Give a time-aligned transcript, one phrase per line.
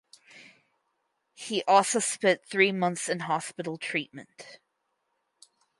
[1.35, 4.57] He also spent three months in hospital treatment.